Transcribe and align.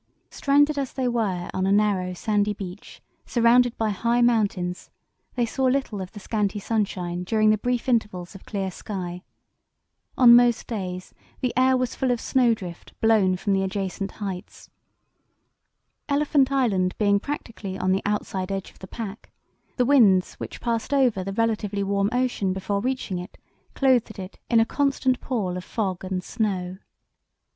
Stranded 0.31 0.79
as 0.79 0.93
they 0.93 1.07
were 1.07 1.47
on 1.53 1.67
a 1.67 1.71
narrow, 1.71 2.15
sandy 2.15 2.55
beach 2.55 3.03
surrounded 3.23 3.77
by 3.77 3.91
high 3.91 4.19
mountains, 4.23 4.89
they 5.35 5.45
saw 5.45 5.65
little 5.65 6.01
of 6.01 6.11
the 6.13 6.19
scanty 6.19 6.57
sunshine 6.57 7.23
during 7.23 7.51
the 7.51 7.57
brief 7.59 7.87
intervals 7.87 8.33
of 8.33 8.43
clear 8.43 8.71
sky. 8.71 9.21
On 10.17 10.35
most 10.35 10.65
days 10.65 11.13
the 11.41 11.53
air 11.55 11.77
was 11.77 11.93
full 11.93 12.09
of 12.09 12.19
snowdrift 12.19 12.99
blown 12.99 13.35
from 13.37 13.53
the 13.53 13.61
adjacent 13.61 14.13
heights. 14.13 14.71
Elephant 16.09 16.51
Island 16.51 16.97
being 16.97 17.19
practically 17.19 17.77
on 17.77 17.91
the 17.91 18.01
outside 18.03 18.51
edge 18.51 18.71
of 18.71 18.79
the 18.79 18.87
pack, 18.87 19.29
the 19.77 19.85
winds 19.85 20.33
which 20.39 20.61
passed 20.61 20.95
over 20.95 21.23
the 21.23 21.33
relatively 21.33 21.83
warm 21.83 22.09
ocean 22.11 22.53
before 22.53 22.81
reaching 22.81 23.19
it 23.19 23.37
clothed 23.75 24.17
it 24.17 24.39
in 24.49 24.59
a 24.59 24.65
"constant 24.65 25.19
pall 25.19 25.57
of 25.57 25.63
fog 25.63 26.03
and 26.03 26.23
snow." 26.23 26.79